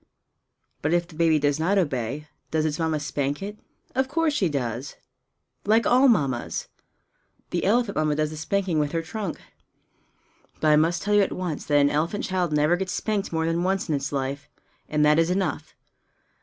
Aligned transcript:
But 0.81 0.93
if 0.93 1.07
the 1.07 1.13
baby 1.15 1.37
does 1.37 1.59
not 1.59 1.77
obey, 1.77 2.27
does 2.49 2.65
its 2.65 2.79
Mamma 2.79 2.99
spank 2.99 3.43
it? 3.43 3.59
Of 3.93 4.07
course 4.07 4.33
she 4.33 4.49
does 4.49 4.95
like 5.63 5.85
all 5.85 6.07
Mammas! 6.07 6.69
The 7.51 7.63
elephant 7.65 7.95
Mamma 7.97 8.15
does 8.15 8.31
the 8.31 8.35
spanking 8.37 8.79
with 8.79 8.93
her 8.93 9.03
trunk. 9.03 9.39
But 10.59 10.69
I 10.69 10.75
must 10.75 11.03
tell 11.03 11.13
you 11.13 11.21
at 11.21 11.31
once 11.31 11.65
that 11.67 11.77
an 11.77 11.91
elephant 11.91 12.23
child 12.23 12.51
never 12.51 12.75
gets 12.77 12.93
spanked 12.93 13.31
more 13.31 13.45
than 13.45 13.61
once 13.61 13.89
in 13.89 13.93
its 13.93 14.11
life 14.11 14.49
and 14.89 15.05
that 15.05 15.19
is 15.19 15.29
enough! 15.29 15.75